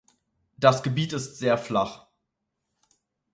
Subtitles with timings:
[0.57, 2.07] Das Gebiet ist sehr flach.